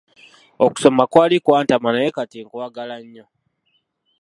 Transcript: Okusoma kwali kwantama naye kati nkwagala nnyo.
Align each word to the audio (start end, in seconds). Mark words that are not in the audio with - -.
Okusoma 0.65 1.03
kwali 1.11 1.37
kwantama 1.45 1.89
naye 1.91 2.09
kati 2.15 2.37
nkwagala 2.45 2.95
nnyo. 3.03 3.25